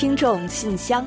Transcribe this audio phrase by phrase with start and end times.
[0.00, 1.04] 听众信箱，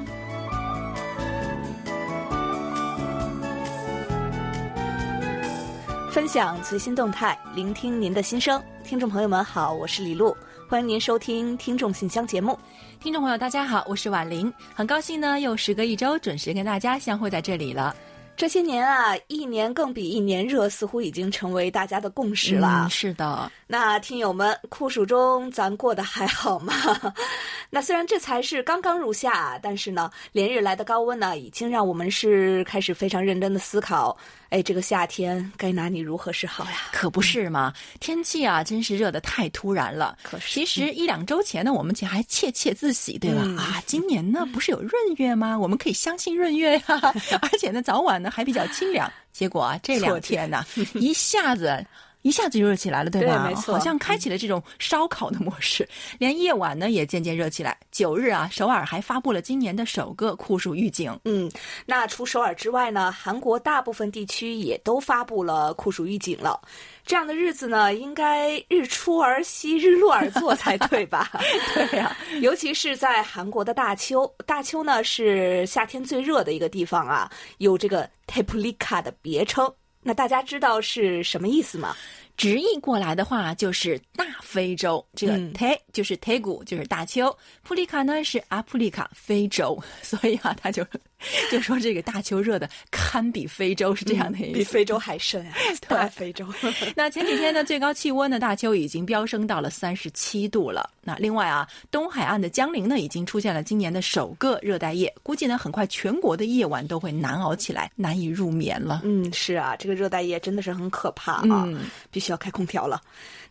[6.11, 8.61] 分享最新动态，聆听您的心声。
[8.83, 10.37] 听众朋友们好，我是李璐，
[10.69, 12.55] 欢迎您收听《听众信箱》节目。
[12.99, 17.95] 听众朋友大家好，我是婉玲，很高兴呢，又时隔一周准时跟大家相会在这里了。
[18.35, 22.85] 这些年啊，一年更比一年热，似乎已经成为大家的共识了。
[22.85, 23.51] 嗯，是的。
[23.73, 26.75] 那听友们，酷暑中咱过得还好吗？
[27.71, 34.15] 那虽然这才是刚刚入夏，但是呢，连日来的高温呢，已经让我们是开始非常认真的思考，
[34.49, 36.81] 哎，这个夏天该拿你如何是好呀？
[36.91, 40.15] 可不是嘛，天气啊，真是热得太突然了。
[40.21, 43.41] 可是，其实一两周前呢，我们还窃窃自喜，对吧？
[43.59, 45.57] 啊，今年呢，不是有闰月吗？
[45.57, 46.83] 我们可以相信闰月呀，
[47.41, 49.11] 而且呢，早晚呢还比较清凉。
[49.31, 50.63] 结果啊，这两天呢，
[50.93, 51.83] 一下子。
[52.23, 53.45] 一下子就热起来了，对吧？
[53.47, 57.77] 没错，好像开启了这种烧烤的模式， 连夜晚呢也渐渐热起来。
[57.91, 61.17] 九日啊，首尔还发布了今年的首个酷暑预警。
[61.25, 61.51] 嗯，
[61.85, 66.59] 那除首尔之外呢，韩国大部分地区也都发布了酷暑预警了。
[67.05, 71.29] 这样的日子呢，应该日出而息，日落而作才对吧？
[71.75, 79.69] 对呀，尤其是在韩国的大邱，大邱呢是夏天最热的一个地方啊，有这个 Teplika 的别称。
[80.03, 81.95] 那大家知道是什么意思吗？
[82.35, 90.83] 直译过来的话就是大非洲，这个 Te 就是 Tegu 就是大丘，普利卡呢是阿普利卡非洲， 所以啊他就
[91.51, 95.53] 就说这个大邱热的堪比非洲是这样的意思，比非洲还深啊，
[95.87, 96.45] 大非洲。
[96.95, 100.89] 那前几天呢最高气温呢大邱已经飙升到了三十七度了。
[101.05, 109.01] 那另外啊东海岸的江陵呢已经出现了今年的首个热带夜，估计呢很快全国的夜晚都会难熬起来，难以入眠了。
[109.03, 111.67] 嗯，是啊，这个热带夜真的是很可怕啊，
[112.11, 113.01] 必须要开空调了。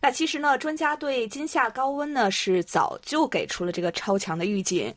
[0.01, 4.93] 那其实呢，专家对今夏高温呢是早就给出了这个超强的预警。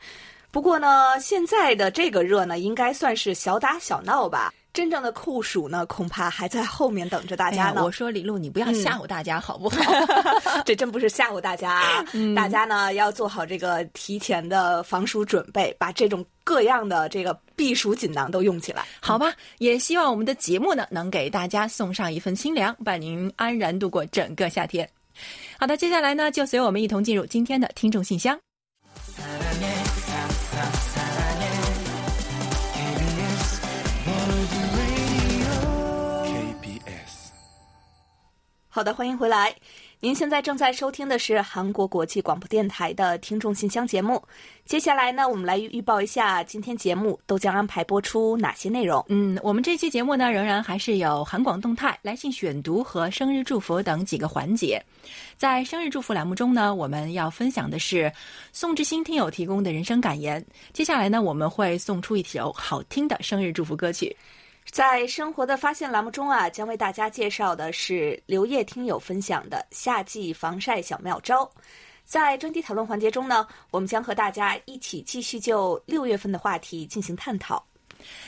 [0.56, 4.50] 不过呢，现在的这个热呢，应该算是小打小闹吧。
[4.72, 7.84] 真正的酷暑呢，恐怕还在后面等着大家呢。
[7.84, 9.78] 我说李璐，你不要吓唬大家好不好？
[10.64, 12.04] 这真不是吓唬大家啊！
[12.34, 19.34] 大家呢要做好这个提前的防暑准备，把这种各样的这个避暑锦囊都用起来，好吧？
[19.58, 24.88] 也希望我们的节目呢，能给大家送上一份清凉，伴您安然度过整个夏天。
[25.58, 28.38] 好的，接下来呢，就随我们一同进入今天的听众信箱。
[38.76, 39.56] 好的，欢迎回来。
[40.00, 44.22] 您现在正在收听的是韩国国际广播电台的听众信箱节目。
[44.66, 49.02] 接下来呢，我们来预报一下今天节目都将安排播出哪些内容。
[49.08, 54.78] 嗯，我们这期节目呢，仍然还是有韩广动态、来信选读和生日祝福等几个环节。
[55.38, 58.12] 在生日祝福栏目中呢，我们要分享的是
[58.52, 60.44] 宋志新听友提供的人生感言。
[60.74, 64.14] 接下来呢，我们会送出一首好听的生日祝福歌曲。
[64.70, 71.50] 在生活的发现栏目中啊，将为大家介绍的是刘烨听友分享的夏季防晒小妙招。
[72.04, 77.64] 在专题讨论环节中呢，我们将和大家一起继续就六月份的话题进行探讨。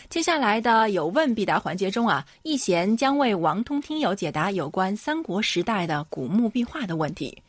[0.09, 7.41] 接下来的有问必答环节中啊，易贤将为王通听友解答有关三国时代的古墓壁画的问题。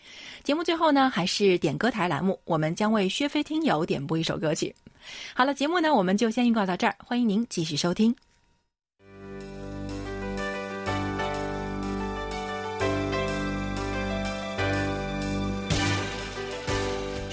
[0.43, 4.75] 节目最后呢，还是点歌台栏目，我们将为薛飞听友点播一首歌曲。
[5.33, 8.13] 好了，节目呢，我们就先预告到这儿，欢迎您继续收听。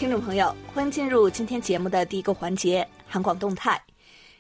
[0.07, 3.83] 听众朋友，欢迎进入今天节目的第一个环节——韩广动态。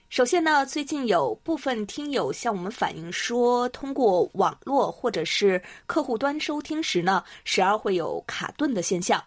[0.09, 9.21] 首先呢，最近有部分听友向我们反映说，通过网络或者是客户端收听时呢，时而会有卡顿的现象。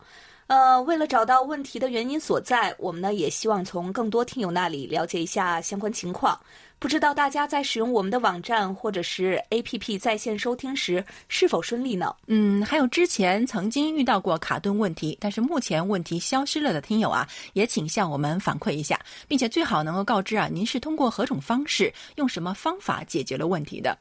[0.47, 6.39] 呃，为了找到问题的原因所在，我们呢也希望从更多听友那里了解一下相关情况。
[6.79, 12.16] 不知道大家在使用我们的网站或者是 APP 在线收听时是否顺利呢？
[12.28, 18.97] 嗯，还有之前曾经遇到过卡顿问题，但是目前问题消失了的听友啊，也请向我们反馈一下，
[19.28, 23.97] 并且最好能够告知啊，您是通过何种方式、用什么方法解决了问题的。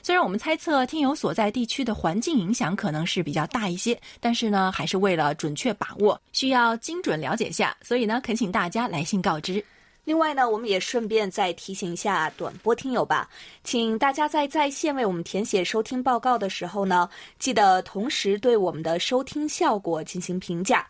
[0.00, 9.64] 虽然我们猜测听友所在地区的环境影响可能是比较大一些，但是呢，还是为了准确把握，需要精准了解下，所以呢，恳请大家来信告知。
[10.04, 13.28] 另外呢，我们也顺便再提醒一下短波听友吧，
[13.62, 17.08] 请大家在在线为我们填写收听报告的时候呢，
[17.38, 20.84] 记得同时对我们的收听效果进行评价。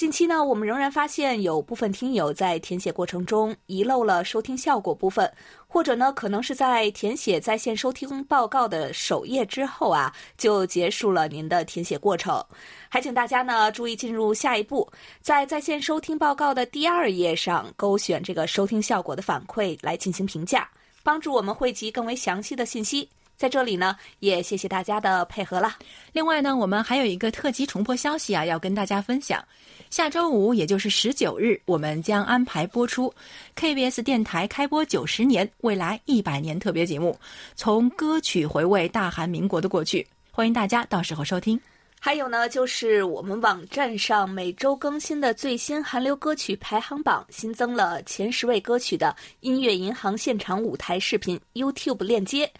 [0.00, 5.30] 近期呢，我们仍然发现有部分听友在填写过程中遗漏了收听效果部分，
[5.68, 12.42] 或者呢，可能是在填写在线收听报告的首页之后啊，就结束了您的填写过程。
[12.88, 20.66] 还请大家呢注意进入下一步，在在线收听报告的第二页上勾选这个收听效果的反馈来进行评价，
[21.02, 23.06] 帮助我们汇集更为详细的信息。
[23.40, 25.74] 在这里呢，也谢谢大家的配合了。
[26.12, 29.42] 另外呢，我们还有一个特辑重播消息啊，要跟大家分享。
[29.88, 33.10] 下周五，也就是十九日，我们将安排播出
[33.56, 37.18] KBS 电台开播九十年未来一百年特别节目，
[37.54, 40.06] 从歌曲回味大韩民国的过去。
[40.30, 41.58] 欢迎大家到时候收听。
[41.98, 52.52] 还有呢，就是我们网站上每周更新的最新韩流歌曲排行榜，新增了前十位歌曲的音乐银行现场舞台视频 YouTube 链接。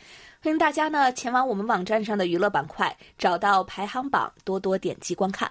[0.43, 5.51] 欢迎大家呢前往我们网站上的娱乐板块，找到排行榜，多多点击观看。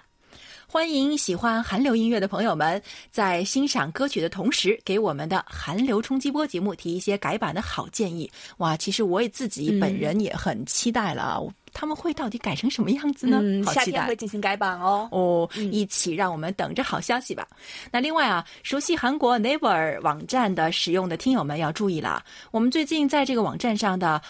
[0.66, 2.82] 欢迎喜欢韩流音乐的朋友们，
[3.12, 8.28] 在欣赏歌曲的同时，给我们的韩流冲击波节目提一些改版的好建议。
[8.56, 11.40] 哇，其实我也自己本人也很期待了，
[11.72, 13.38] 他们会到底改成什么样子呢？
[13.40, 15.08] 嗯，好期待会进行改版哦。
[15.12, 17.46] 哦，一起让我们等着好消息吧。
[17.92, 24.20] 那另外啊，熟悉韩国 Naver 网站的使用的听友们要注意了，我们最近在这个网站上的。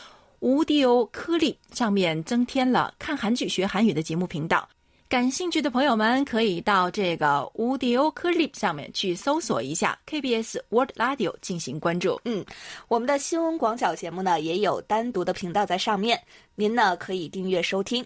[0.40, 4.66] 无敌欧颗粒上面增添了看韩剧学韩语的节目频道，
[5.06, 12.18] 感兴趣的朋友们可以到这个无敌欧颗粒上面去搜索一下 KBS World Radio 进行关注。
[12.24, 12.42] 嗯，
[12.88, 16.18] 我们的新闻广角节目呢也有单独的频道在上面，
[16.54, 18.02] 您呢可以订阅收听。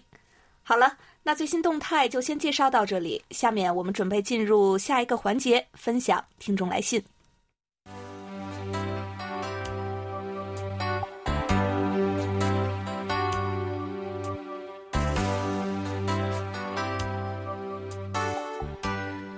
[0.61, 7.01] 好了，那最新动态就先介绍到这里，下面我们准备进入下一个环节，分享听众来信。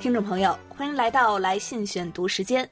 [0.07, 2.69] 听众朋友，欢迎来到来信选读时间。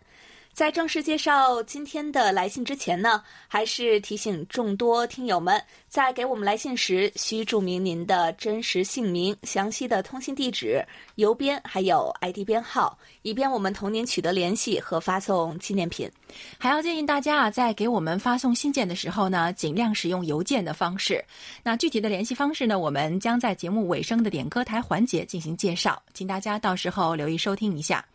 [0.55, 10.81] 在正式介绍今天的来信之前呢，还是提醒众多听友们，在给我们来信时需注明您的真实姓名、详细的通信地址、
[11.15, 16.09] 邮编还有 ID 编号，以便我们同您取得联系和发送纪念品。
[16.57, 21.21] 还要建议大家啊，在给我们发送信件的时候呢，尽量使用邮件的方式。
[21.63, 28.05] 那具体的联系方式呢，我们将在节目尾声的点歌台环节进行介绍，请大家到时候留意收听一下。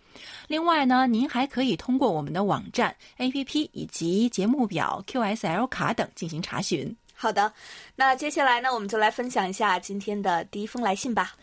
[0.49, 6.95] 另外呢，您还可以通过我们的网站、APP 以及节目表、QSL 卡等进行查询。
[7.15, 7.53] 好的，
[7.95, 11.35] 那接下来呢，我们就来分享一下今天的第一封来信吧。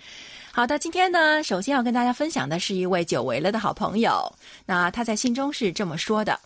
[0.52, 4.34] 好的，今天呢，首先要跟大家分享的是一位久违了的好朋友。
[4.66, 6.40] 那他在信中是这么说的：“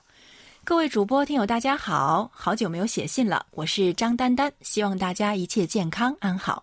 [0.66, 6.62] 各位主播听友，大家好，好久没有写信了，我是张丹丹，希望大家一切健康安好。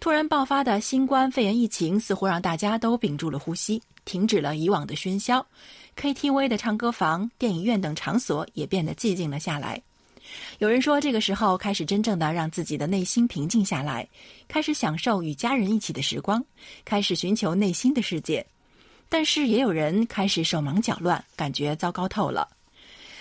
[0.00, 5.46] 突然爆发的新冠肺炎疫情似乎让大家都屏住了呼吸。”停止了以往的喧嚣
[5.94, 9.80] ，KTV 的唱歌房、电影院等场所也变得寂静了下来。
[10.60, 14.08] 有人说，这个时候开始真正的让自己的内心平静下来，
[14.48, 16.42] 开始享受与家人一起的时光，
[16.86, 18.44] 开始寻求内心的世界。
[19.10, 22.48] 但是，也有人开始手忙脚乱，感觉糟糕透了。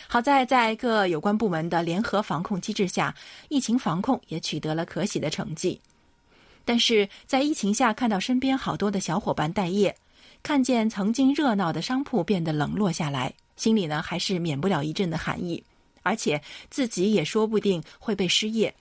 [0.08, 3.14] 好在，在各有关部门的联合防控机制下，
[3.50, 5.82] 疫情防控也取得了可喜的成绩。
[6.64, 9.94] 但是在疫情下，看到身边好多的小伙伴待业。
[10.48, 15.62] 看见曾经热闹的商铺变得冷落下来，心里呢还是免不了一阵的寒意，
[16.04, 18.74] 而且自己也说不定会被失业。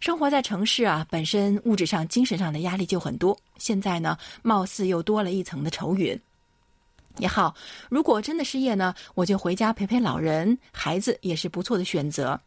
[0.00, 6.14] 生活在城市啊，本身物质上、精神上的压力就很多，现在呢，貌似又多了一层的愁云。
[7.16, 7.54] 也好，
[7.88, 12.38] 如果真的失业呢，我就回家陪陪老人、孩子，也是不错的选择。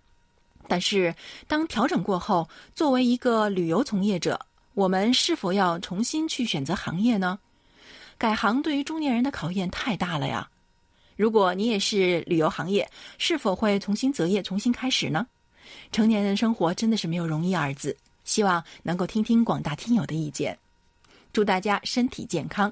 [0.68, 1.12] 但是，
[1.48, 4.40] 当调整过后，作为一个旅游从业者，
[4.76, 7.40] 我们是否要重新去选择行业呢？
[8.22, 10.48] 改行对于中年人的考验太大了呀！
[11.16, 12.88] 如果你也是旅游行业，
[13.18, 15.26] 是否会重新择业、重新开始呢？
[15.92, 20.56] 成年人生活真的是没有容易二字，希望能够听听广大听友的意见。
[21.34, 22.72] 祝大家身体健康。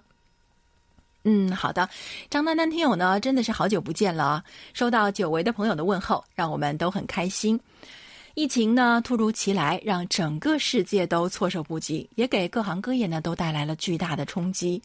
[1.23, 1.89] 嗯，好的，
[2.29, 4.43] 张丹丹听友呢，真的是好久不见了啊，
[4.75, 7.59] 收到久违的朋友的问候，让我们都很开心。
[8.35, 14.79] 疫情呢突如其来，让整个世界都措手不及，也给各行各业呢都带来了巨大的冲击。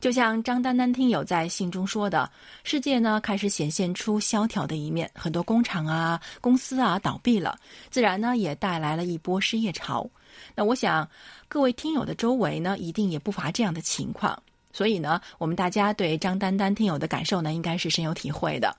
[0.00, 2.30] 就像张丹丹听友在信中说的，
[2.64, 7.58] 世界呢开始显现出萧条的一面，很多工厂啊、公司啊倒闭了，
[7.90, 10.08] 自然呢也带来了一波失业潮。
[10.54, 11.06] 那我想，
[11.48, 14.42] 各位听友的周围呢一定也不乏这样的情况，
[14.72, 18.74] 所以呢，我们大家对张丹丹听友的感受呢应该是深有体会的。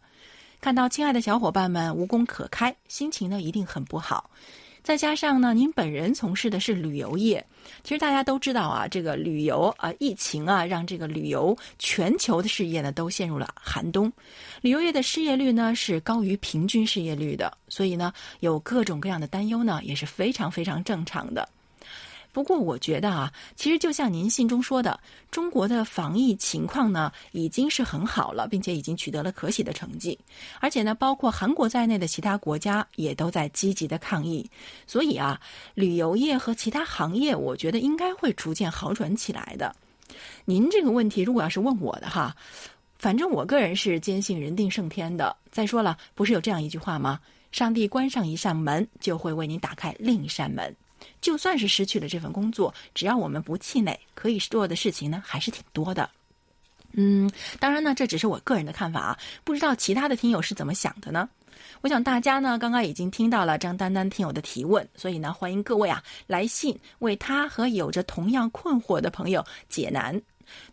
[0.59, 4.29] 看到亲爱的小伙伴们无工可开，心情呢一定很不好。
[4.91, 7.41] 再加上呢，您本人从事的是旅游业，
[7.81, 14.11] 其实大家都知道啊，这个旅游啊，疫情啊，让这个旅游全球的事业呢都陷入了寒冬，
[14.59, 21.47] 旅游业的失业率呢是高于平均失业率的，所以呢，有各种各样的担忧呢，也是非常非常正常的。
[22.33, 30.17] 不过，我觉得啊，其实就像您信中说的，中国的防疫情况呢已经是很好了，并且已经取得了可喜的成绩。
[30.59, 34.49] 而且呢，包括韩国在内的其他国家也都在积极的抗疫。
[34.87, 35.39] 所以啊，
[35.73, 39.75] 旅游业和其他行业，我觉得应该会逐渐好转起来的。
[40.45, 42.35] 您这个问题，如果要是问我的哈，
[42.97, 45.35] 反正我个人是坚信人定胜天的。
[45.51, 47.19] 再说了，不是有这样一句话吗？
[47.51, 50.73] 上帝关上一扇门，就会为您打开另一扇门。
[51.21, 56.09] 就算是失去了这份工作，只要我们不气馁，可以做的事情呢还是挺多的。
[56.93, 61.29] 嗯，当然呢，这只是我个人的看法啊，不知道其他的听友是怎么想的呢？
[61.81, 70.21] 我想大家呢刚刚已经听到了张丹丹听友的提问，所以呢，欢迎各位啊来信为他和有着同样困惑的朋友解难。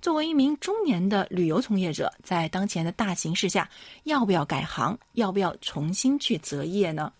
[0.02, 3.68] 作为一名中年的旅游从业者，在当前的大形势下，
[4.04, 4.99] 要不要改行？
[5.12, 7.12] 要不要重新去择业呢？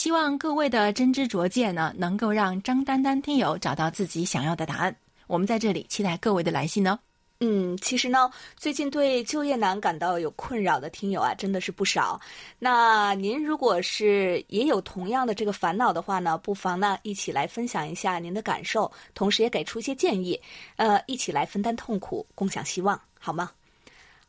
[0.00, 4.96] 希望各位的真知灼见呢，能够让张丹丹听友找到自己想要的答案。
[5.26, 6.98] 我们在这里期待各位的来信呢。
[7.40, 12.18] 嗯，其实呢，最近对就业难感到有困扰的听友啊，真的是不少。
[12.58, 20.40] 那您如果是也有同样的这个烦恼的话呢，不妨呢一起来分享一下您的感受，同时也给出一些建议，
[20.76, 23.50] 呃，一起来分担痛苦，共享希望，好吗？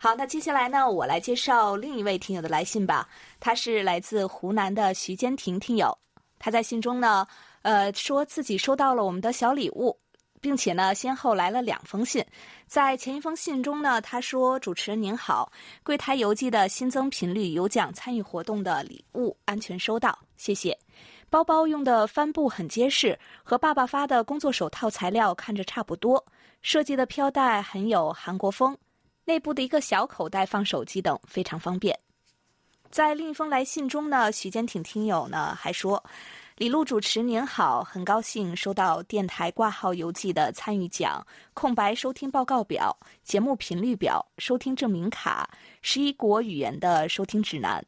[0.03, 3.07] 好，那接下来呢，我来介绍另一位听友的来信吧。
[3.39, 5.95] 他是来自湖南的徐坚婷听友，
[6.39, 7.27] 他在信中呢，
[7.61, 9.95] 呃，说自己收到了我们的小礼物，
[10.41, 12.25] 并且呢，先后来了两封信。
[12.65, 15.51] 在前一封信中呢，他说：“主持人您好，
[15.83, 20.75] 柜台邮寄的新增频率有奖参与活动的礼物安全收到，谢谢。
[21.29, 26.25] 包包用的帆布很结实，和爸爸发的工作手套材料看着差不多，
[26.63, 28.75] 设计的飘带很有韩国风。”
[29.25, 31.97] 内部的一个小口袋放手机等非常方便。
[32.89, 36.03] 在另一封来信中呢，徐坚挺听友呢还说
[36.57, 45.49] ：“李璐主持您好，很高兴收到电台挂号邮寄的参与奖、空白收听报告表、节目频率表、收听证明卡、
[45.81, 47.81] 十一国语言的收听指南。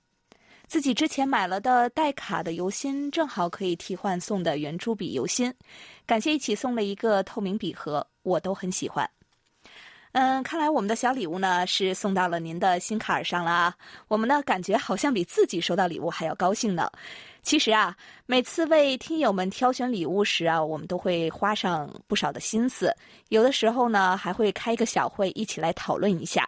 [0.68, 5.54] 自己之前买了的带卡的邮芯正好可以替换送的圆珠笔邮芯，
[6.06, 9.08] 感谢一起送了一个透明笔盒，我都很喜欢。”
[10.14, 13.76] 嗯，看来我们的小礼物呢是送到了您的心坎儿上了啊！
[14.08, 16.88] 我们呢感觉好像比自己收到礼物还要高兴呢。
[17.42, 22.96] 其实啊，每次为听友们挑选礼物时啊，我们都会花上不少的心思，
[23.30, 26.48] 有的时候呢还会开一个小会一起来讨论一下，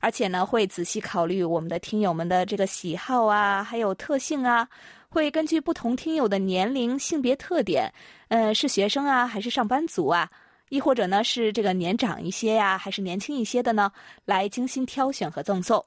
[0.00, 4.68] 而且呢会仔细考虑我们的听友们的这个喜好啊，还有特性啊，
[5.08, 7.90] 会根据不同听友的年龄、性别特点，
[8.28, 10.30] 呃，是学生啊还是上班族啊？
[10.68, 13.92] 亦或者呢，是这个年长一些呀，还是年轻一些的呢？
[14.24, 15.84] 来精心挑选和赠送。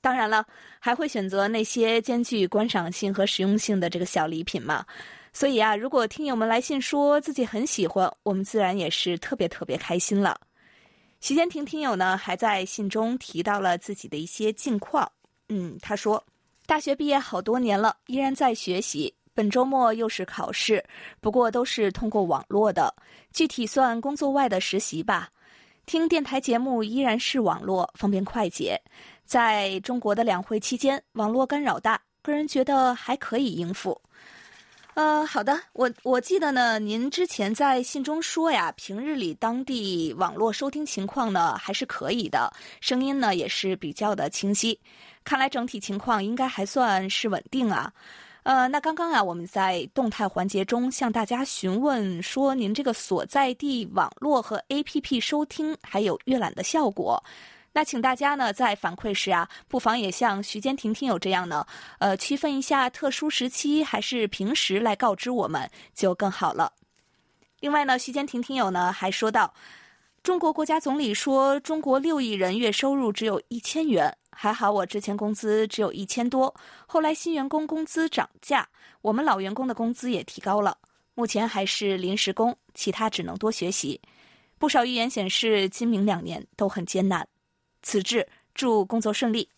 [0.00, 0.44] 当然了，
[0.80, 4.84] 还会选择那些兼具观赏性和实用性的这个小礼品嘛。
[5.32, 10.40] 所以啊，如果听友们来信说自己很喜欢，我们自然也是特别特别开心了。
[11.20, 15.10] 徐建婷听友呢，还在信中提到了自己的一些近况。
[15.48, 16.22] 嗯，他说，
[16.66, 19.14] 大学毕业好多年了，依然在学习。
[19.34, 20.84] 本周末又是考试，
[21.20, 22.94] 不过都是通过网络的，
[23.32, 25.30] 具体算工作外的实习吧。
[25.86, 28.80] 听电台节目依然是网络，方便快捷。
[29.24, 34.00] 在中国的两会期间，网络干扰大，个人觉得还可以应付。
[34.94, 44.78] 呃，好的，我我记得呢，您之前在信中说呀，平日里当地网络收听情况呢还是可以的，声音呢也是比较的清晰。
[45.24, 47.90] 看来整体情况应该还算是稳定啊。
[48.42, 57.22] 呃，那刚刚啊，我们在动态环节中向大家询问说，您这个所在地网络和 APP 收听还有阅览的效果。
[57.72, 61.64] 那请大家呢在反馈时啊，不妨也像徐坚婷听友这样呢，
[62.00, 66.72] 呃，区分一下特殊时期还是平时来告知我们就更好了。
[67.60, 69.54] 另外呢，徐坚婷听友呢还说到，
[70.24, 74.12] 中国国家总理说，中国六亿人月收入只有一千元。
[74.34, 76.52] 还好我之前工资只有一千多，
[76.86, 78.68] 后来新员工工资涨价，
[79.00, 80.76] 我们老员工的工资也提高了。
[81.14, 84.00] 目前还是临时工，其他只能多学习。
[84.58, 87.28] 不少预言显示，今明两年都很艰难。
[87.82, 89.48] 此致，祝工作顺利。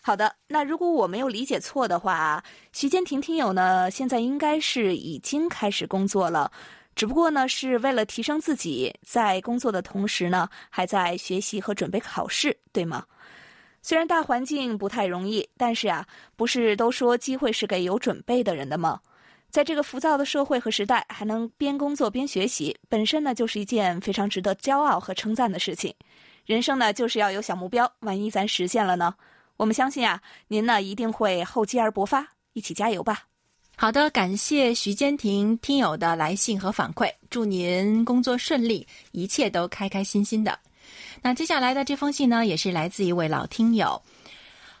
[0.00, 6.50] 好的，那如果我没有理解错的话，徐坚婷听友呢，现在应该是已经开始工作了，
[6.96, 13.04] 只不过呢，是为了提升自己，在工作的同时呢，还在学习和准备考试，对吗？
[13.82, 19.00] 虽然大环境不太容易，但是啊，不是都说机会是给有准备的人的吗？
[19.50, 25.94] 在这个浮躁的社会和时代，还能边工作边学习，本身呢就是一件非常值得骄傲和称赞的事情。
[26.46, 29.14] 人生呢就是要有小目标，万一咱实现了呢？
[29.58, 33.24] 我们相信啊，您呢一定会厚积而薄发，一起加油吧。
[33.76, 40.58] 好的，感谢徐坚婷听友的来信和反馈，祝您工作顺利，一切都开开心心的。
[41.24, 44.02] 那接下来的这封信呢，也是来自一位老听友。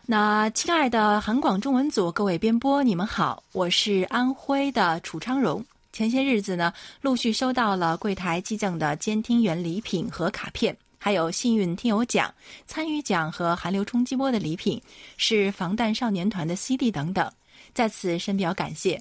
[0.04, 5.64] 那亲爱的韩广中文组各位编播，你们好，我是安徽的楚昌荣。
[5.92, 12.34] 前些日子呢，陆续收到了柜台寄赠的监听员礼品和卡片，还有幸运听友奖、
[12.66, 14.82] 参与奖和韩流冲击波的礼品，
[15.16, 17.30] 是防弹少年团的 CD 等等。
[17.72, 19.00] 在此深表感谢，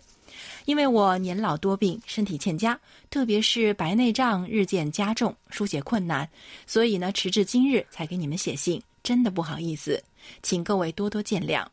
[0.66, 6.28] 因为我年老多病，身体欠佳，特别是白内障日渐加重，书写困难，
[6.68, 10.04] 所以呢，迟至今日才给你们写信，真的不好意思，
[10.44, 11.66] 请各位多多见谅。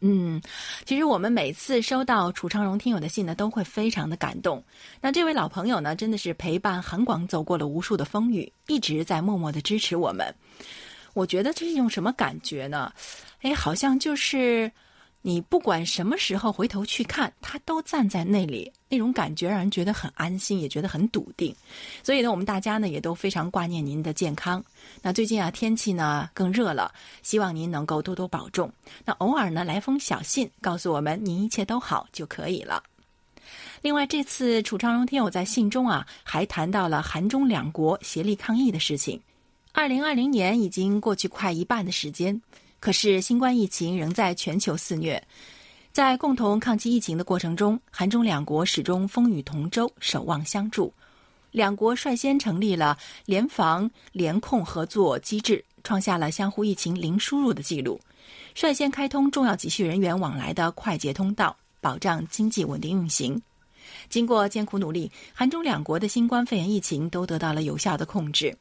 [0.00, 0.40] 嗯，
[0.84, 4.62] 其实我们每次收到楚昌荣听友的信呢，都会非常的感动。
[5.00, 10.34] 那这位老朋友呢，真的是陪伴韩广走过了无数的风雨，一直在默默的支持我们。
[11.14, 12.92] 我觉得这是一种什么感觉呢？
[13.42, 14.70] 哎，好像就是。
[15.24, 21.54] 你不管什么时候回头去看，他都站在那里，那种感觉让人觉得很安心，也觉得很笃定。
[22.02, 24.62] 所以呢，我们大家呢也都非常挂念您的健康。
[25.00, 28.68] 那最近啊，天气呢更热了，希望您能够多多保重。
[29.04, 32.82] 那偶尔呢来封小信，告诉我们您一切都好就可以了。
[33.80, 39.20] 另外，这次楚昌荣听友在信中啊，还谈到了韩中两国协力抗疫的事情。
[39.72, 42.42] 二零二零年已经过去快一半的时间。
[42.82, 45.22] 可是，新冠疫情仍在全球肆虐，
[45.92, 50.92] 在共同抗击疫情的过程中，韩中两国始终风雨同舟，守望相助。
[51.52, 58.00] 两国率先成立了联防联控合作机制，创下了相互疫情零输入的记录，
[58.52, 63.40] 率先开通重要急需人员往来的快捷通道，保障经济稳定运行。
[64.08, 68.52] 经过艰苦努力，韩中两国的新冠肺炎疫情都得到了有效的控制。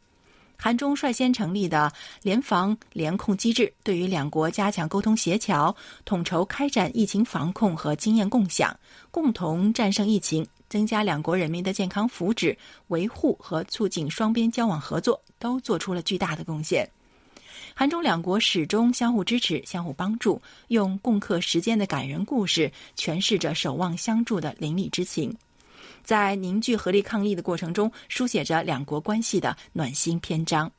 [0.64, 1.92] 韩中率先成立的
[2.22, 5.76] 联防联控机制，对于两国加强沟通协调、
[6.06, 12.56] 统筹开展疫情防控和经验共享，共同战胜疫情，增加两国人民的健康福祉，
[12.90, 16.88] 维护和促进双边交往合作，都做出了巨大的贡献。
[17.74, 25.36] 韩中两国始终相互支持、相互帮助，用共克时艰的感人故事，诠释着守望相助的邻里之情。
[26.04, 30.72] 在凝聚合力抗疫的过程中，书写着两国关系的暖心篇章。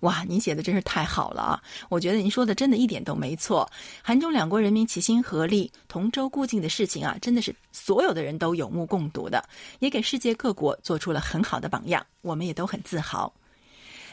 [0.00, 1.62] 哇，您写的真是太好了啊！
[1.88, 3.66] 我觉得您说的真的一点都没错。
[4.02, 9.42] 韩中两国人民齐心合力、同舟共济的事情啊，真的是所有的人都有目共睹的，
[9.78, 13.32] 也给世界各国做出了很好的榜样，我们也都很自豪。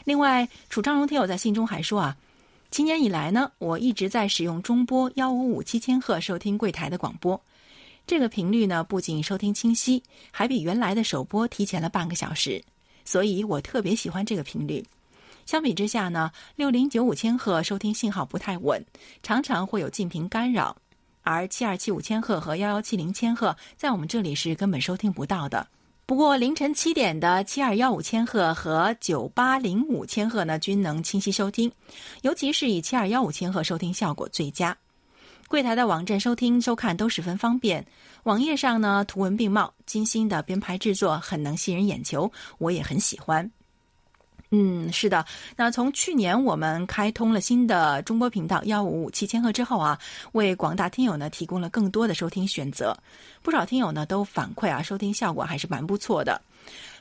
[0.04, 2.16] 另外，楚昌荣听友在信中还说啊，
[2.70, 7.38] 今年以来呢，我一直在使用中波幺五五七千赫收听柜台的广播。
[8.06, 12.62] 这个频率呢，不仅收听清晰，还比原来的首播提前了半个小时，
[13.04, 14.84] 所以我特别喜欢这个频率。
[15.46, 18.84] 相比之下呢，六零九五千赫收听信号不太稳，
[19.22, 20.76] 常常会有近频干扰；
[21.22, 25.66] 而七二七五千赫和幺幺七零千赫在我们这里是根本收听不到的。
[26.04, 31.70] 不过凌晨七点的七二幺五千赫和九八零五千赫呢，均能清晰收听，
[32.22, 34.76] 尤其是以七二幺五千赫收听效果最佳。
[35.52, 37.84] 柜台的网站收听收看都十分方便，
[38.22, 43.50] 网页上呢图文并茂，精心的编排制作很能吸引眼球，我也很喜欢。
[44.48, 45.22] 嗯，是的，
[45.54, 49.98] 那从去年我们开通了新的中波频道幺五五七千赫之后啊，
[50.32, 52.96] 为广大听友呢提供了更多的收听选择，
[53.42, 56.40] 不少听友呢都反馈啊，收听效果还是蛮不错的。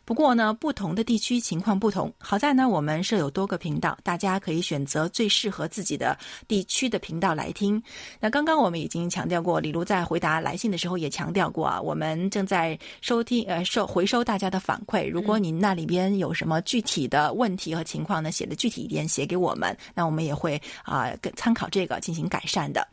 [0.03, 2.11] 不过呢，不同的地区情况不同。
[2.17, 7.81] 好在呢，我们设有多个频道，大家可以选择最适合自己的地区的频道来听。
[8.19, 15.07] 那刚刚我们已经强调过，李璐在回答来信的时候也强调过啊，我们正在收听呃收回收大家的反馈。
[15.07, 22.85] 如果您那里边有什么具体的问题和情况呢，写的具体一点，写给我们，那我们也会啊参考这个进行改善的。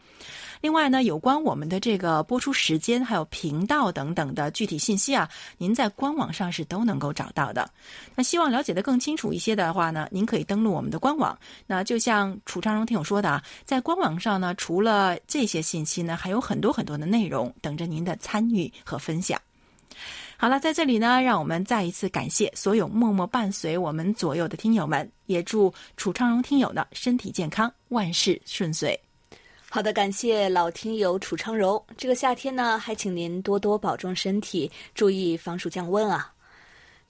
[0.61, 7.69] 另外呢，有关我们的这个播出时间、还有频道等等的具体信息啊，您在官网上是都能够找到的。
[8.15, 11.39] 那希望了解的更清楚一些的话呢，您可以登录我们的官网。
[11.67, 19.41] 那就像楚昌荣听友说的啊，在官网上呢，除了这些信息呢，还有很多很多的内容等着您的参与和分享。
[20.37, 29.08] 好了，在这里呢，让我们再一次感谢所有默默伴随我们左右的听友们，也祝楚昌荣听友呢身体健康，万事顺遂。
[29.71, 31.85] 好的，感谢老听友楚昌柔。
[31.95, 36.33] 这个夏天呢，还请您多多保重身体，注意防暑降温啊。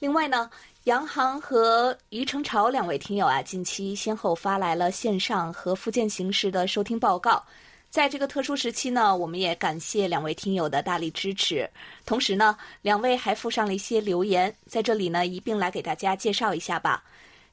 [0.01, 0.51] 另外呢，
[0.83, 7.45] 杨航和于成朝两位听友啊，近期先后发来了线上和附件形式的收听报告。
[7.91, 11.71] 在这个特殊时期呢，我们也感谢两位听友的大力支持。
[12.05, 17.05] 同时呢，两位还附上了一些留言，在这里呢一并来给大家介绍一下吧。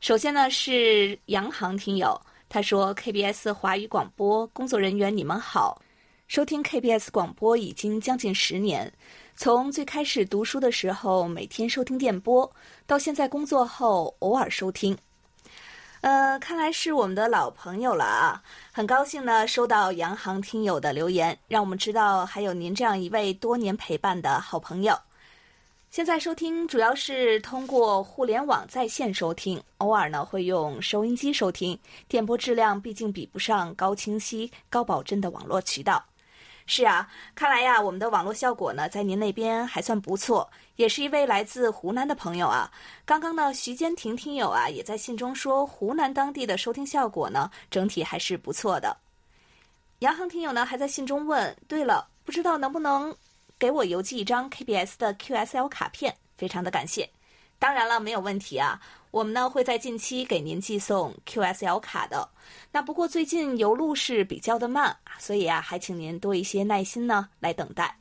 [0.01, 2.19] 首先呢是杨航听友，
[2.55, 5.81] 他说：“KBS 华语广播工作人员，你们好，
[6.29, 8.89] 收听 KBS 广播已经将近十年，
[9.35, 12.49] 从最开始读书的时候每天收听电波，
[12.87, 14.97] 到现在工作后偶尔收听。”
[15.99, 18.41] 呃，看来是我们的老朋友了啊！
[18.71, 24.97] 很高兴呢，收到洋行听友的留言，让我们知道还有您这样一位多年陪伴的好朋友。
[25.95, 31.79] 现在收听主要是通过互联网在线收听，偶尔呢会用收音机收听。
[32.10, 36.03] 电波质量毕竟比不上高清晰、高保真的网络渠道。
[36.65, 40.45] 是啊，看来呀，我们的网络效果呢，在您那边还算不错。
[40.75, 42.69] 也是一位来自湖南的朋友啊。
[43.05, 48.97] 刚刚呢，徐坚婷听友啊，也在信中说，湖南当地的收听效果呢，整体还是不错的。
[49.99, 53.15] 杨恒听友呢，还在信中问：对了，不知道能不能
[53.57, 56.15] 给我邮寄一张 KBS 的 QSL 卡片？
[56.37, 57.09] 非常的感谢。
[57.57, 58.81] 当然了，没有问题啊。
[59.11, 62.27] 我们呢会在近期给您寄送 QSL 卡的。
[62.73, 67.97] 那不过最近邮路是比较的慢，所以啊，还请您多一些耐心呢，来等待。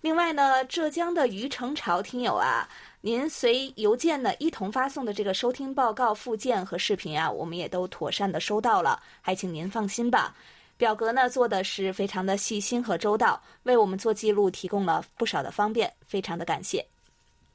[0.00, 2.68] 另外呢，浙江的余成朝听友啊，
[3.02, 10.34] 您随邮件呢一同发送的这个收听报告附件和视频啊，我们也都妥善的收到了，还请您放心吧。
[10.76, 16.84] 表格呢做的是非常的细心和周到，为我们做记录提供了不少的方便，非常的感谢。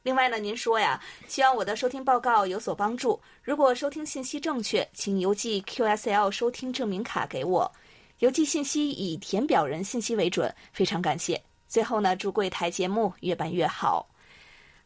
[0.03, 3.21] 另外呢，您说呀，希望我的收听报告有所帮助。
[3.43, 7.71] 如果收听信息正确，请邮寄 QSL 收听证明卡给我。
[8.17, 11.39] 邮寄信息以填表人信息为准，非常感谢。
[11.67, 14.07] 最后呢，祝柜台节目越办越好。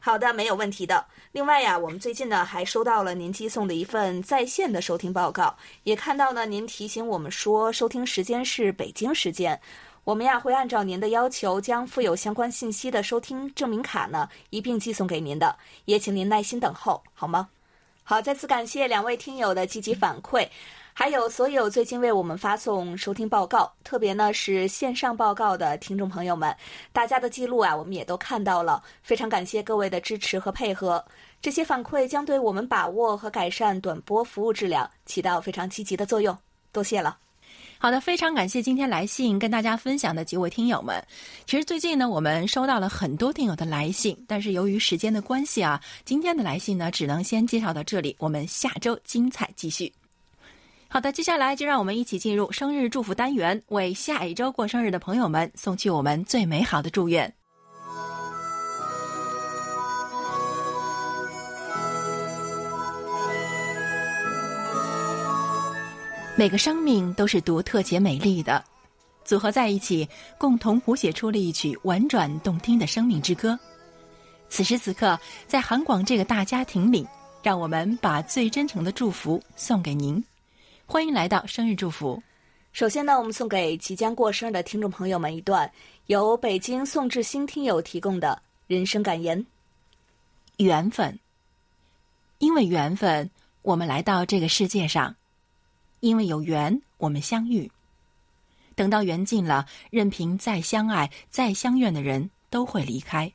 [0.05, 1.03] 好的，没有问题的。
[1.31, 9.59] 另外呀，我们最近呢还收到了您寄送的一份在线的收听报告，也看到呢您提醒我们说收听时间是北京时间。
[10.03, 17.49] 我们呀会按照您的要求，将附有相关信息的收听证明卡呢一并寄送给您的，也请您耐心等候，好吗？
[18.03, 20.47] 好，再次感谢两位听友的积极反馈，
[20.97, 26.55] 还有所有最近为我们发送收听报告，特别呢是线上报告的听众朋友们，
[26.93, 31.03] 大家的记录啊我们也都看到了，非常感谢各位的支持和配合，
[31.41, 36.35] 这些反馈将对我们把握和改善短波服务质量起到非常积极的作用，
[36.71, 37.17] 多谢了。
[37.77, 41.05] 好的，非常感谢今天来信跟大家分享的几位听友们。
[41.45, 48.15] 其实最近呢，我们收到了很多听友的来信，但是由于时间的关系啊，今天的来信呢，只能先介绍到这里。
[48.17, 49.91] 我们下周精彩继续。
[50.95, 57.29] 好的，接下来就让我们一起进入生日祝福单元，为下一周过生日的朋友们送去我们最美好的祝愿。
[66.37, 68.63] 每个生命都是独特且美丽的，
[69.25, 73.59] 组合在一起，共同谱写出了一曲婉转动听的生命之歌。
[74.47, 77.05] 此时此刻，在韩广这个大家庭里，
[77.43, 80.23] 让我们把最真诚的祝福送给您。
[80.87, 82.21] 欢迎来到生日祝福。
[82.71, 85.69] 首先呢，我们送给即将过生日的听众朋友们一段
[86.05, 89.43] 由北京宋志新听友提供的人生感言：
[90.57, 91.17] 缘分，
[92.37, 93.29] 因为缘分，
[93.63, 95.15] 我们来到这个世界上。
[96.01, 97.69] 因为有缘，我们相遇。
[98.75, 103.33] 等到缘尽了，任凭再相爱、再相怨的人都会离开，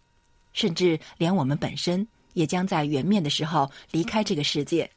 [0.53, 4.89] 甚至连我们本身也将在缘灭的时候离开这个世界。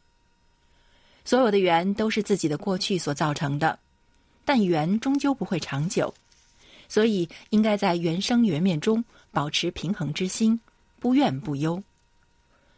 [1.26, 3.80] 所有的缘都是自己的过去所造成的，
[4.44, 6.14] 但缘终究不会长久，
[6.88, 10.60] 所以应该在缘生缘灭中保持平衡之心，
[11.00, 11.82] 不怨不忧。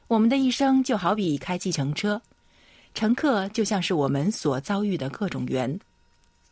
[0.08, 2.21] 我们的一生就好比开计程车。
[2.93, 5.77] 乘客就像是我们所遭遇的各种缘，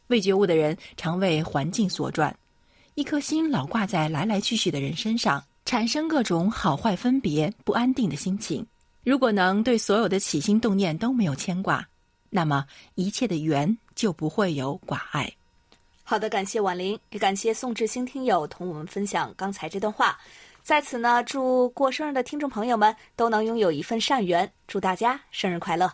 [0.07, 2.35] 未觉悟的人常为环境所转，
[2.95, 8.65] 一颗心老挂在来来去去的人身上，产生各种好坏分别、不安定的心情。
[9.03, 11.85] 如果能对所有的起心动念都没有牵挂，
[12.29, 15.31] 那么一切的缘就不会有寡爱。
[16.03, 20.17] 好的，感谢婉玲，也感谢宋志兴听友同我们分享刚才这段话。
[20.61, 25.91] 在此呢，祝过生日的听众朋友们都能拥有一份善缘，祝大家生日快乐。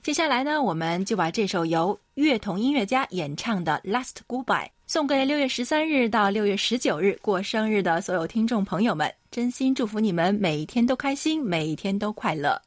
[0.00, 12.60] 接下来呢，我们就把这首由乐童音乐家演唱的《Last Goodbye》送给六月十三日到六月十九日过生日的所有听众朋友们，真心祝福你们每一天都开心，每一天都快乐。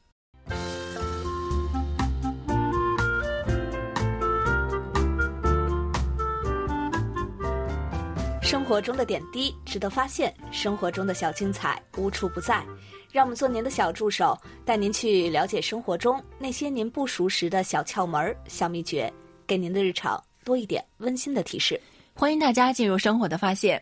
[8.41, 12.65] 生活中的点滴值得发现，生活中的小精彩无处不在。
[13.12, 19.13] 让我们做您的小助手，带您去了解生活中那些您不熟识的小窍门、小秘诀，
[19.45, 21.80] 给您的日常多一点温馨的提示。
[22.15, 23.80] 欢迎大家进入生活的发现。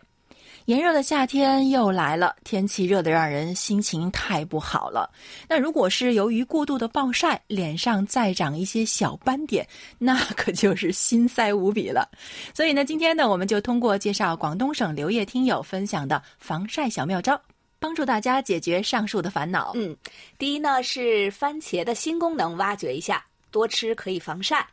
[0.66, 5.10] 炎热的夏天又来了，天气热得让人心情太不好了。
[5.46, 12.08] 那如果是由于过度的暴晒，脸上再长一些小斑点，那可就是心塞无比了。
[12.54, 17.38] 所以呢，今天呢，我们就通过介绍广东省刘烨听友分享的防晒小妙招，
[17.78, 19.72] 帮助大家解决上述的烦恼。
[19.74, 19.94] 嗯，
[20.38, 24.66] 第一呢是番茄的新功能挖掘一下，多吃可以防晒。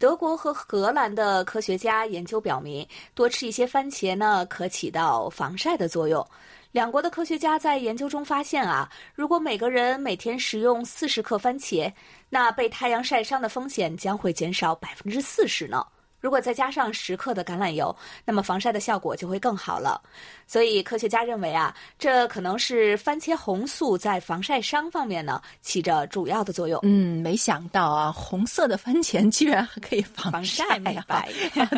[0.00, 6.26] 德国和荷兰的科学家研究表明，多吃一些番茄呢，可起到防晒的作用。
[6.72, 11.92] 两国的科学家在研究中发现啊，如果每个人每天食用四十克番茄，
[12.30, 15.86] 那被太阳晒伤的风险将会减少百分之四十呢。
[16.20, 20.00] 如果再加上十克的橄榄油，那么防晒的效果就会更好了。
[20.46, 26.78] 所以科学家认为啊，这可能是番茄红素在防晒伤方面呢起着主要的作用。
[26.82, 31.28] 嗯，没想到啊，红色的番茄居然还可以防晒美白，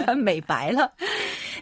[0.07, 0.91] 它 美白了。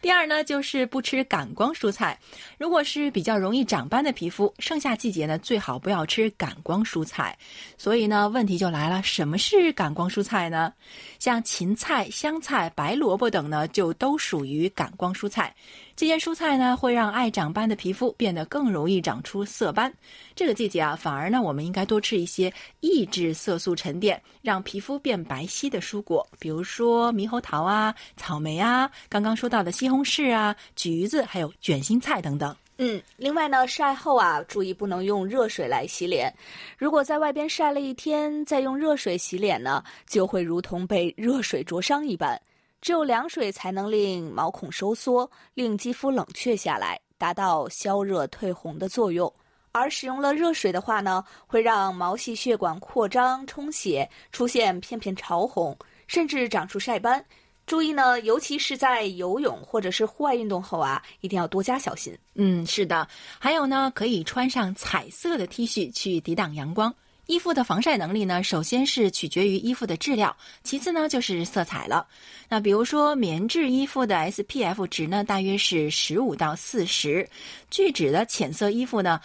[0.00, 2.18] 第二呢，就是不吃感光蔬菜。
[2.56, 7.36] 如果是比较容易长斑的皮肤，盛夏季节呢，最好不要吃感光蔬菜。
[7.76, 10.72] 所以呢，问题就来了，什么是感光蔬菜呢？
[11.18, 12.69] 像芹菜、香菜。
[12.70, 15.54] 白萝卜等呢，就都属于感光蔬菜。
[15.94, 19.92] 这些蔬菜呢，会让爱长斑的皮肤变得更容易长出色斑。
[20.34, 32.56] 这个季节啊，反而呢，我们应该多吃一些抑制色素沉淀、让皮肤变白皙的蔬果，比如说猕猴桃啊、草莓啊，刚刚说到的西红柿啊、橘子，还有卷心菜等等。
[32.82, 36.32] 嗯，另外呢，晒后啊，注意不能用热水来洗脸。
[36.78, 42.40] 如果在外边晒了一天，再用热水洗脸呢，就会如同被热水灼伤一般。
[42.80, 49.32] 只有凉水才能令毛孔收缩，令肌肤冷却下来，达到消热退红的作用。
[49.72, 57.24] 而使用了热水的话呢，会让毛细血管扩张充血，出现片片潮红，甚至长出晒斑。
[57.66, 62.12] 注意呢，尤其是在游泳或者是户外运动后啊，一定要多加小心。
[62.34, 63.06] 嗯，是的。
[63.38, 66.92] 还有呢，可以穿上彩色的 T 恤去抵挡阳光。
[67.26, 72.06] 衣服的防晒能力呢，首先是取决于衣服的质量，其次呢就是色彩了。
[72.48, 77.24] 那比如说棉质衣服的 SPF 值呢，大约是十五到四十；
[77.70, 79.20] 聚酯的浅色衣服呢，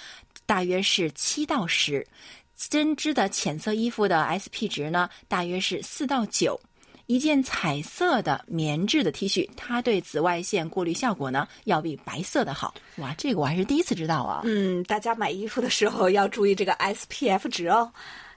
[0.45, 2.03] 大约是七到十；
[2.69, 6.59] 针织的浅色衣服的 SP 值呢，大约是四到九。
[7.07, 12.73] 一件彩色的棉质的 T 恤，它对紫外线过滤效果呢，要比白色的好。
[12.97, 14.41] 哇，这个我还是第一次知道啊。
[14.43, 17.91] 嗯，大家买衣服的时候要注意这个 SPF 值哦。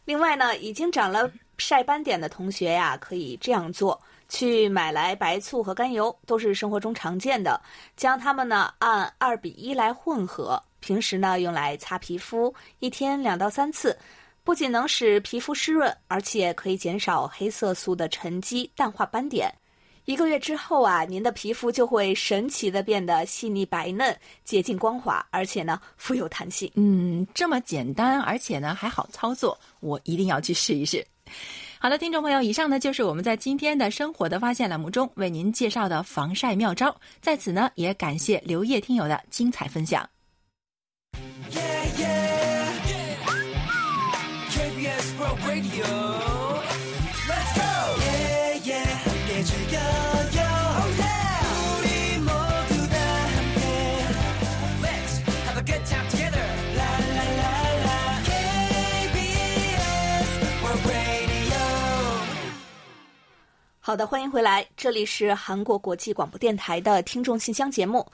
[0.04, 7.60] 另外呢，已经长了晒斑点的同学呀，可以这样做：去买来白醋和甘油，都是生活中常见的，
[7.96, 13.96] 将它们呢按二比一来混合，平时呢用来擦皮肤，一天两到三次。
[14.48, 19.54] 不仅能使皮肤湿润，而且可以减少黑色素的沉积，淡化斑点。
[20.06, 26.72] 一个月之后啊，您的皮肤就会神奇的变得细腻白嫩、洁净光滑，而且呢富有弹性。
[26.76, 31.06] 嗯，这么简单，而且呢还好操作，我一定要去试一试。
[31.78, 36.98] 好的，听众朋友，以上呢就是我们在今天的生活的发现栏目中为您介绍的防晒妙招。
[37.20, 40.08] 在此呢，也感谢刘烨听友的精彩分享。
[63.80, 68.06] 好的，欢迎回来，这里是韩国国际广播电台的听众信箱节目。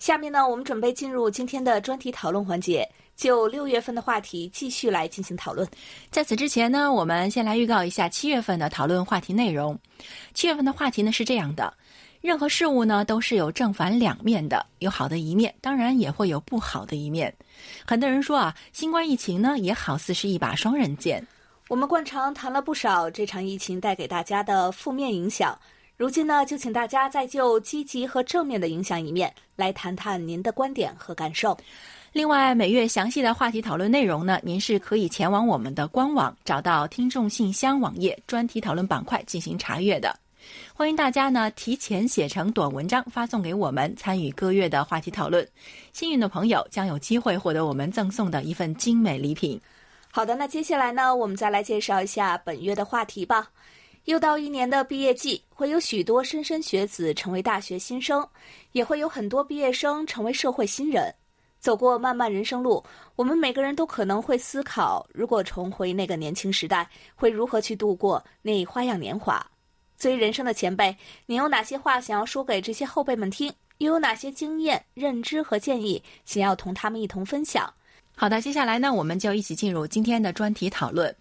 [0.00, 2.84] 下面呢，我们准备进入今天的专题讨论环节，
[3.20, 5.68] 就六月份的话题继续来进行讨论。
[6.10, 9.78] 在此之前呢，我们先来预告一下七月份的讨论话题内容。
[10.32, 11.70] 七月份的话题呢是这样的：
[12.22, 17.30] 任何事物呢都是有正反两面的，有好的一面，当然也会有不好的一面。
[17.84, 21.22] 很多人说啊，新冠疫情呢也好似是一把双刃剑。
[21.68, 25.58] 我们惯常谈了不少这场疫情带给大家的负面影响，
[25.98, 31.54] 如今呢，就请大家再就积极和正面的影响一面来谈谈您的观点和感受。
[32.12, 40.18] 另外，每月详细的话题讨论内容呢，您是可以前往我们的官网，找到听众信箱网页专题讨论板块进行查阅的。
[40.74, 45.46] 欢迎大家呢提前写成短文章发送给我们，参与各月的话题讨论。
[45.92, 49.60] 幸运的朋友将有机会获得我们赠送的一份精美礼品。
[50.10, 53.48] 好的，那接下来呢，我们再来介绍一下本月的话题吧。
[54.06, 58.26] 又到一年的毕业季，会有许多莘莘学子成为大学新生，
[58.72, 61.14] 也会有很多毕业生成为社会新人。
[61.60, 62.82] 走过漫漫人生路，
[63.14, 69.46] 我们每个人都可能会思考：如果重回那个年轻时代，会如何去度过那花样年华？
[69.98, 70.96] 作为人生的前辈，
[71.26, 73.52] 你有哪些话想要说给这些后辈们听？
[73.76, 77.72] 又有哪些经验、认知和建议想要同他们一同分享？
[78.16, 81.14] 好的，接下来呢，我们就一起进入今天的专题讨论。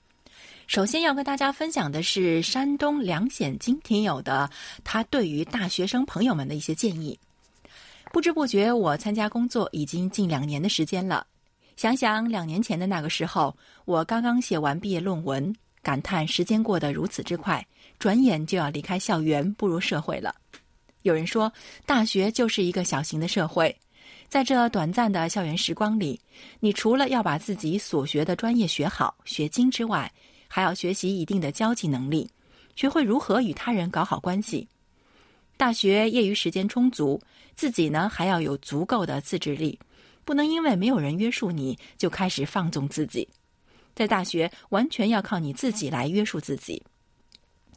[0.68, 4.50] 首先要跟大家分享的是山东梁显金听友的
[4.84, 7.20] 他对于大学生朋友们的一些建议。
[8.12, 11.26] 不知不觉，我参加工作已经近两年的时间了。
[11.76, 17.66] 想想两年前的那个时候，我刚刚写完毕业论文，感叹时间过得如此之快。
[18.00, 20.34] 转眼就要离开校园，步入社会了。
[21.04, 21.52] 有人说，
[21.86, 23.74] 大学就是一个小型的社会，
[24.28, 26.20] 在这短暂的校园时光里，
[26.60, 30.12] 你除了要把自己所学的专业学好、学精之外，
[30.48, 32.30] 还要学习一定的交际能力，
[32.76, 34.68] 学会如何与他人搞好关系。
[35.60, 37.22] 大学业余时间充足，
[37.54, 39.78] 自己呢还要有足够的自制力，
[40.24, 43.28] 不能因为没有人约束你就开始放纵自己。
[43.94, 46.82] 在大学，完全要靠你自己来约束自己。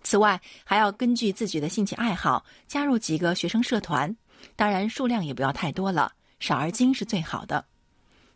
[0.04, 4.16] 此外，还要根据自己的兴趣爱好加入几个学生社团，
[4.54, 7.64] 当然数量也不要太多了，少而精是最好的。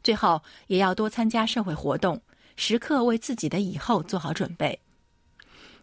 [0.03, 2.21] 最后，也要多参加社会活动，
[2.57, 4.77] 时刻为自己的以后做好准备。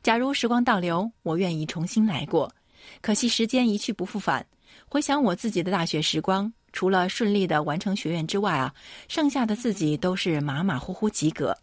[0.02, 2.54] 假如时光倒流，我愿意重新来过，
[3.02, 4.46] 可惜时间一去不复返。
[4.88, 8.74] 回想我自己的大学时光，除了顺利的完成学院之外啊，
[9.08, 11.58] 剩下的自己都是马马虎虎及格。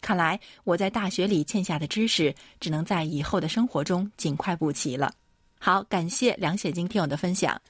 [0.00, 5.12] 看来我在大学里欠下的知识，只能在以后的生活中尽快补齐了。
[5.58, 7.60] 好，感谢梁雪晶听友的分享。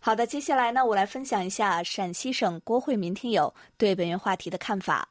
[0.00, 5.08] 好的，接下来呢，我来分享一下陕西省郭慧民听友对本月话题的看法。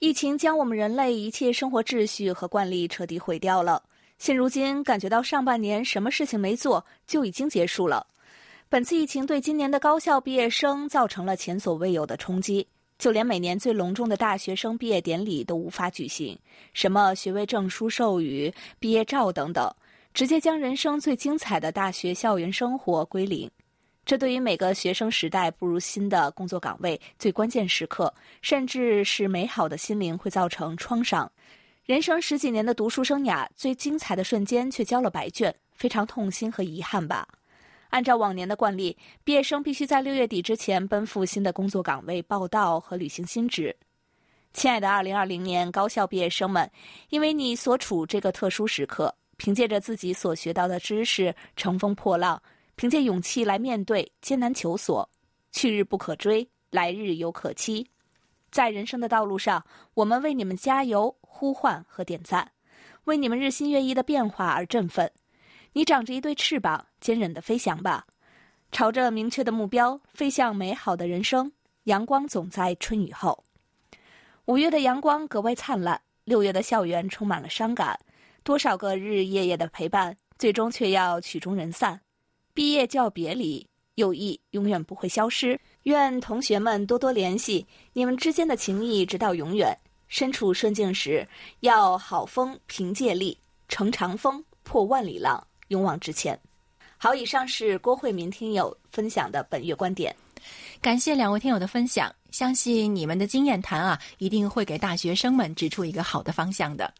[0.00, 3.82] 疫情将我们人类一切生活秩序和惯例彻底毁掉了。
[4.24, 8.06] 现如今感觉到上半年什么事情没做就已经结束了。
[8.70, 12.66] 本次疫情对今年的高校毕业生造成了前所未有的冲击。
[12.96, 16.38] 就连每年最隆重的大学生毕业典礼都无法举行，
[16.72, 19.70] 什么学位证书授予、毕业照等等，
[20.14, 23.50] 直接将人生最精彩的大学校园生活归零。
[24.06, 28.10] 这对于每个学生时代步入新的工作岗位最关键时刻，
[28.40, 31.30] 甚至是美好的心灵会造成创伤。
[31.84, 37.28] 人生十几年的读书生涯，最精彩的瞬间却交了白卷，非常痛心和遗憾吧。
[37.90, 43.76] 按照往年的惯例，毕业生必须在六月底之前奔赴新的工作岗位报到和履行新职。
[44.54, 46.70] 亲爱的2020年高校毕业生们，
[47.10, 52.42] 因为你所处这个特殊时刻，凭借着自己所学到的知识乘风破浪，
[52.76, 55.06] 凭借勇气来面对艰难求索。
[55.52, 57.86] 去日不可追，来日犹可期。
[58.54, 62.52] 在人生的道路上，我们为你们加油、呼唤和点赞，
[63.02, 65.10] 为你们日新月异的变化而振奋。
[65.72, 68.06] 你长着一对翅膀，坚韧的飞翔吧，
[68.70, 71.50] 朝着明确的目标飞向美好的人生。
[71.86, 73.42] 阳光总在春雨后。
[74.44, 77.98] 五月的阳光格外灿烂，六月的校园充满了伤感。
[78.44, 82.00] 多少个日日夜夜的陪伴，最终却要曲终人散。
[82.52, 85.60] 毕业就要别离，友谊永远不会消失。
[85.84, 89.74] 愿同学们多多联系，你们之间的情谊直到永远。
[90.08, 91.26] 身处顺境时，
[91.60, 93.36] 要好风凭借力，
[93.68, 95.42] 乘长风破万里浪。
[95.68, 96.38] 勇往直前。
[96.98, 100.14] 好，以上是郭慧民听友分享的本月观点。
[100.80, 106.92] 感谢两位听友的分享，相信你们的经验谈啊，一定会给大学生们指出一个好的方向的。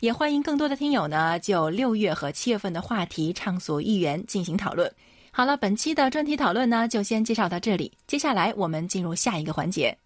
[0.00, 4.90] 也欢迎更多的听友呢，就六月和七月份的话题畅所欲言进行讨论。
[5.38, 7.96] 好了，本期的专题讨论呢，就先介绍到这里。
[8.08, 9.96] 接下来我们进入下一个环节。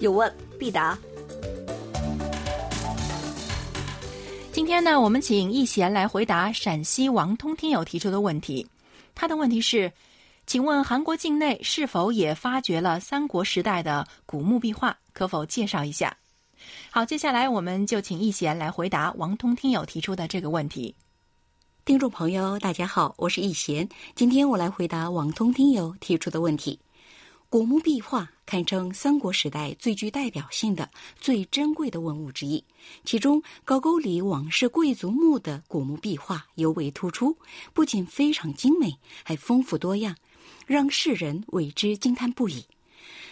[0.00, 0.98] 有问必答。
[4.50, 8.66] 今天呢，我们请易贤来回答陕西王通听友提出的问题。
[9.14, 9.92] 他的问题是：
[10.48, 14.92] 请问韩国境内是否也发掘了三国时代的古墓壁画？
[15.12, 16.12] 可否介绍一下？
[16.90, 20.94] 好，接下来我们就请易贤来回答王通听友提出的这个问题。
[21.84, 26.78] 听众朋友，大家好，我是易贤，今天我来回答王通听友提出的问题。
[27.48, 32.62] 古墓壁画堪称三国时代最具代表性的、最珍贵的文物之一。
[33.04, 37.36] 其中，高句丽王室贵族墓的古墓壁画尤为突出，
[37.72, 40.14] 不仅非常精美，还丰富多样，
[40.66, 42.64] 让世人为之惊叹不已。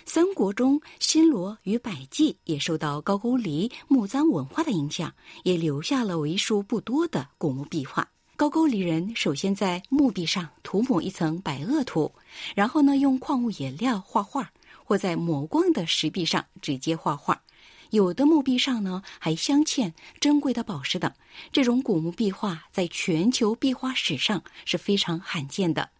[0.08, 5.12] 三国中，新罗与百济也受到高句丽墓葬文化的影响，
[5.42, 8.08] 也留下了为数不多的古墓壁画。
[8.34, 12.10] 高句丽人首先在墓壁上涂抹一层白垩土，
[12.54, 14.50] 然后呢用矿物颜料画画，
[14.82, 17.42] 或在磨光的石壁上直接画画。
[17.90, 21.12] 有的墓壁上呢还镶嵌珍贵的宝石等。
[21.52, 25.90] 这种古墓壁画在全球壁画史上是非常罕见的。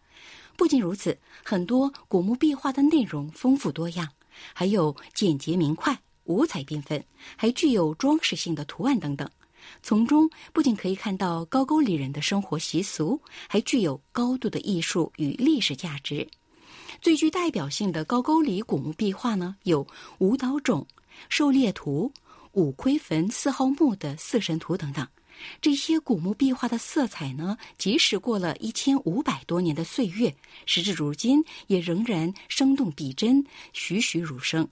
[0.59, 4.05] 不仅如此，很多古墓壁画的内容丰富多样，
[4.53, 7.01] 还有简洁明快、五彩缤纷，
[7.37, 9.25] 还具有装饰性的图案等等。
[9.81, 16.27] 从中不仅可以看到高句丽人的生活习俗，还具有高度的艺术与历史价值。
[17.01, 19.87] 最具代表性的高句丽古墓壁画呢，有
[20.17, 20.85] 舞蹈冢、
[21.29, 22.11] 狩猎图、
[22.51, 25.07] 五魁坟四号墓的四神图等等。
[25.61, 30.35] 这些古墓壁画的色彩呢，即使过了一千五百多年的岁月，
[30.65, 34.67] 时至如今也仍然生动逼真、栩栩如生。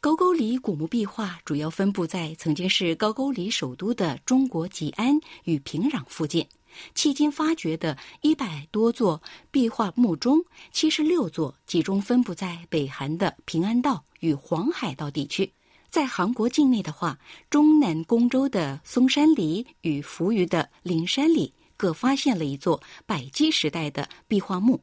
[0.00, 6.46] 高句丽古墓壁画主要分布在曾经是高句丽首都的中国吉安与平壤附近。
[6.94, 9.20] 迄今发掘的一百多座
[9.50, 15.52] 壁画墓中，七十六座集中分布在北韩的平安道与黄海道地区。
[15.90, 17.18] 在韩国境内的话，
[17.50, 24.80] 中南宫州的松山里与扶余的灵山里各发现了一座百济时代的壁画墓。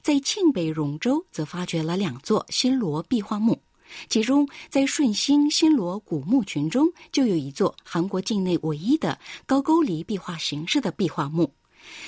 [0.00, 3.60] 在庆北荣州则发掘了两座新罗壁画墓。
[4.08, 11.52] 其中，在顺兴新罗古墓群中，就有一座韩国境内唯一的高句丽壁画形式的壁画墓。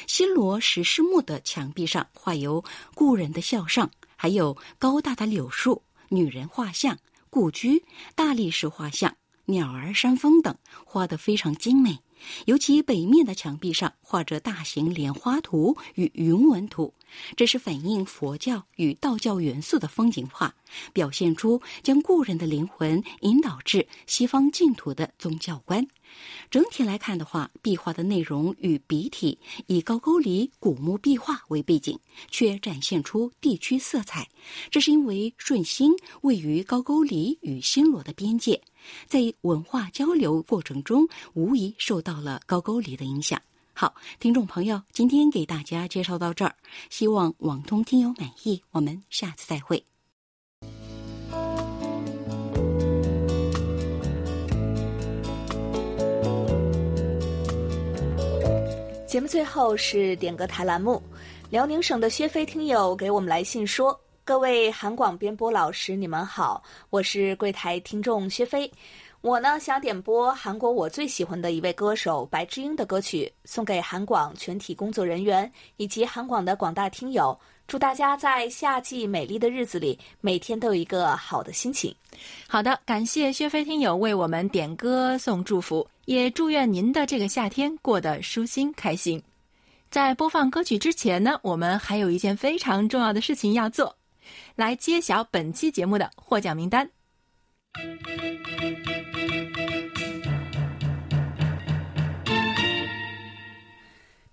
[0.06, 6.96] 新罗石狮墓的墙壁上画有故人的肖像，还有高大的柳树、女人画像、
[7.36, 7.84] 故居、
[8.14, 9.14] 大理石画像、
[9.44, 10.56] 鸟儿、山峰等，
[10.86, 11.98] 画得非常精美。
[12.46, 16.94] 尤其北面的墙壁上画着大型莲花图与云纹图，
[17.36, 20.54] 这是反映佛教与道教元素的风景画，
[20.92, 25.84] 表现出将故人的灵魂引导至西方净土的宗教观。
[26.52, 29.36] 整体来看的话，壁画的内容与笔体
[29.66, 31.98] 以高句丽古墓壁画为背景，
[32.30, 34.28] 却展现出地区色彩。
[34.70, 38.62] 这是因为顺兴位于高句丽与新罗的边界。
[39.08, 43.42] 在文化交流过程中，无疑受到了高句丽的影响。
[43.78, 46.54] 好，听众朋友，今天给大家介绍到这儿，
[46.88, 48.62] 希望网通听友满意。
[48.70, 49.84] 我们下次再会。
[59.06, 61.02] 节目最后是点歌台栏目，
[61.50, 64.00] 辽宁省的薛飞听友给我们来信说。
[64.24, 68.72] 各位韩广编播老师，你们好，我是柜台听众薛飞。
[69.22, 77.36] 我呢想点播韩国我最喜欢的一位歌手白智英的歌曲，送给韩广全体工作人员以及韩广的广大听友，
[77.66, 81.92] 祝大家在夏季美丽的日子里，每天都有一个好的心情。
[82.46, 89.20] 好的，感谢薛飞听友为我们点歌送祝福，也祝愿您的这个夏天过得舒心开心。
[89.90, 93.96] 在播放歌曲之前呢，我们还有一件非常重要的事情要做。
[94.54, 96.88] 来揭晓本期节目的获奖名单。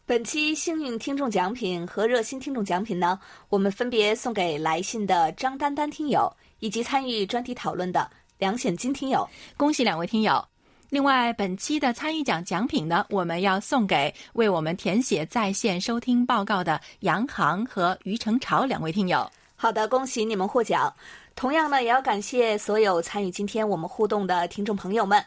[0.06, 3.20] 本期幸运听众奖品和热心听众奖品呢，
[3.50, 9.28] 我们分别送给来信的张丹丹听友以及参与专题讨论的梁显金听友。
[9.58, 10.46] 恭喜两位听友！
[10.90, 19.28] 另外，本期的参与奖奖品呢，我们要送给为我们填写在线收听报告的杨航和于成朝两位听友。
[19.64, 20.94] 好的，恭喜你们获奖。
[21.36, 25.24] 同样呢，也要感谢所有参与今天我们互动的听众朋友们。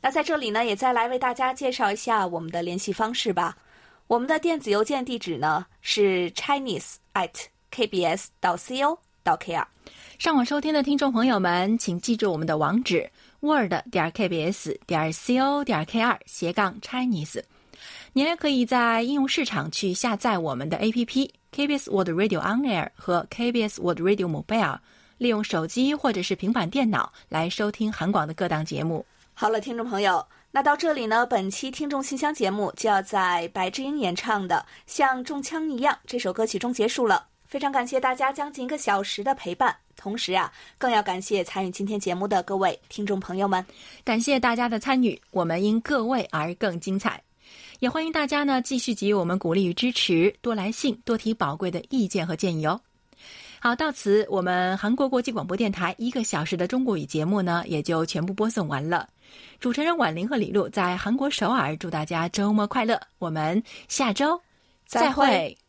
[0.00, 3.56] 那在这里呢，也再来为大家介绍一下我们的联系方式吧。
[4.06, 7.32] 我们的电子邮件地址呢是 chinese at
[7.72, 9.66] kbs 到 co 到 kr。
[10.20, 13.10] 上网收听的听众朋友们，请记住我们的网址
[13.40, 17.42] ：word 点 kbs 点 co 点 kr 斜杠 chinese。
[18.12, 21.28] 您也可以在应用市场去下载我们的 APP。
[21.54, 24.78] KBS World Radio On Air 和 KBS World Radio Mobile，
[25.18, 29.04] 利用手机或者是平板电脑来收听韩广的各档节目。
[29.34, 37.26] 好了，听众朋友，那到这里呢，本期听众信箱节目就要在白智英演唱的《像中枪一样》这首歌曲中结束了。
[37.46, 43.64] 非常感谢大家将近一个小时的陪伴，同时啊，更要感谢参与今天节目的各位听众朋友们。
[44.04, 47.20] 感谢大家的参与，我们因各位而更精彩。
[47.80, 52.78] 也欢迎大家呢继续给予我们鼓励与支持，多来信，多提宝贵的意见和建议哦。
[53.58, 59.08] 好，到此我们韩国国际广播电台一个小时的中国语节目呢也就全部播送完了。
[59.58, 63.00] 主持人婉玲和李璐在韩国首尔，祝大家周末快乐。
[63.18, 64.40] 我们下周
[64.86, 65.59] 再会。